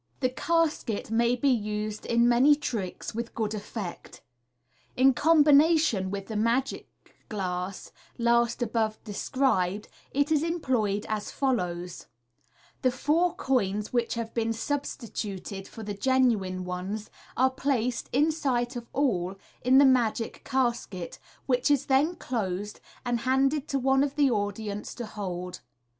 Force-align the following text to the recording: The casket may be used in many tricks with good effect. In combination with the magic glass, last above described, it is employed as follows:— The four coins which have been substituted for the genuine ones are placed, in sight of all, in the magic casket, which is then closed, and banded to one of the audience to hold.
The 0.21 0.29
casket 0.31 1.11
may 1.11 1.35
be 1.35 1.49
used 1.51 2.07
in 2.07 2.27
many 2.27 2.55
tricks 2.55 3.13
with 3.13 3.35
good 3.35 3.53
effect. 3.53 4.23
In 4.97 5.13
combination 5.13 6.09
with 6.09 6.25
the 6.25 6.35
magic 6.35 6.89
glass, 7.29 7.91
last 8.17 8.63
above 8.63 8.97
described, 9.03 9.89
it 10.11 10.31
is 10.31 10.41
employed 10.41 11.05
as 11.07 11.29
follows:— 11.29 12.07
The 12.81 12.89
four 12.89 13.35
coins 13.35 13.93
which 13.93 14.15
have 14.15 14.33
been 14.33 14.53
substituted 14.53 15.67
for 15.67 15.83
the 15.83 15.93
genuine 15.93 16.65
ones 16.65 17.11
are 17.37 17.51
placed, 17.51 18.09
in 18.11 18.31
sight 18.31 18.75
of 18.75 18.87
all, 18.93 19.35
in 19.61 19.77
the 19.77 19.85
magic 19.85 20.41
casket, 20.43 21.19
which 21.45 21.69
is 21.69 21.85
then 21.85 22.15
closed, 22.15 22.79
and 23.05 23.23
banded 23.23 23.67
to 23.67 23.77
one 23.77 24.01
of 24.03 24.15
the 24.15 24.31
audience 24.31 24.95
to 24.95 25.05
hold. 25.05 25.59